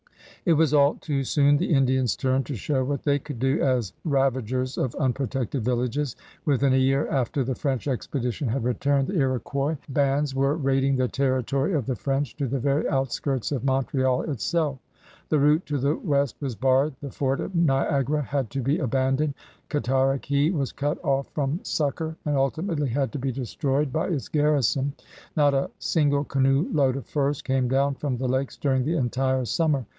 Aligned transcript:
It 0.43 0.53
was 0.53 0.73
all 0.73 0.95
too 0.95 1.23
soon 1.23 1.57
the 1.57 1.71
Indians' 1.71 2.15
turn 2.15 2.43
to 2.45 2.55
show 2.55 2.83
what 2.83 3.03
they 3.03 3.19
could 3.19 3.37
do 3.37 3.61
as 3.61 3.93
ravagers 4.03 4.75
of 4.75 4.95
unprotected 4.95 5.63
villages; 5.63 6.15
within 6.45 6.73
a 6.73 6.77
year 6.77 7.07
after' 7.09 7.43
the 7.43 7.53
French 7.53 7.87
expedition 7.87 8.47
had 8.47 8.63
returned, 8.63 9.09
the 9.09 9.19
Iroquois 9.19 9.73
^m 9.73 9.77
THE 9.77 9.81
mON 9.81 9.85
GOVERNOR 9.85 10.13
97 10.17 10.17
bands 10.17 10.33
were 10.35 10.57
raidmg 10.57 10.97
the 10.97 11.07
territory 11.09 11.73
of 11.75 11.85
the 11.85 11.95
French 11.95 12.35
to 12.37 12.47
the 12.47 12.57
very 12.57 12.89
outskirts 12.89 13.51
of 13.51 13.63
Montreal 13.63 14.23
itself. 14.23 14.79
The 15.29 15.37
route 15.39 15.67
to 15.67 15.77
the 15.77 15.95
west 15.95 16.37
was 16.41 16.55
barred; 16.55 16.95
the 17.01 17.11
fort 17.11 17.39
at 17.39 17.53
Niagara 17.53 18.23
had 18.23 18.49
to 18.49 18.61
be 18.63 18.79
abandoned; 18.79 19.35
Cataraqui 19.69 20.49
was 20.51 20.71
cut 20.71 20.97
off 21.05 21.27
from 21.35 21.59
succor 21.61 22.15
and 22.25 22.35
ultimately 22.35 22.89
had 22.89 23.11
to 23.11 23.19
be 23.19 23.31
destroyed 23.31 23.93
by 23.93 24.07
its 24.07 24.27
garrison; 24.27 24.93
not 25.37 25.53
a 25.53 25.69
single 25.77 26.23
canoe 26.23 26.67
load 26.73 26.95
of 26.95 27.05
furs 27.05 27.43
came 27.43 27.67
down 27.67 27.93
from 27.93 28.17
the 28.17 28.27
lakes 28.27 28.57
during 28.57 28.83
the 28.83 28.97
entire 28.97 29.45
summer. 29.45 29.85